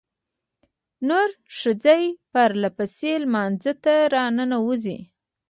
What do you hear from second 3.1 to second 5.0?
لمانځه ته راننوځي.